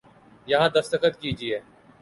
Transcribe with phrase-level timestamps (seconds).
[0.47, 1.59] یہاں دستخط کیجئے